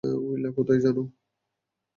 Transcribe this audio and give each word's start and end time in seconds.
Will 0.23 0.43
কোথায় 0.57 0.81
জানো? 0.83 1.03